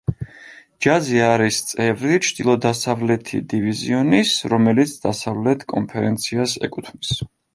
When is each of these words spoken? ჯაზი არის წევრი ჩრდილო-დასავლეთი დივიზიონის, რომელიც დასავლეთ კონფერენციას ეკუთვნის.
ჯაზი 0.85 1.19
არის 1.25 1.59
წევრი 1.71 2.15
ჩრდილო-დასავლეთი 2.27 3.41
დივიზიონის, 3.53 4.33
რომელიც 4.55 4.97
დასავლეთ 5.05 5.67
კონფერენციას 5.75 6.59
ეკუთვნის. 6.69 7.17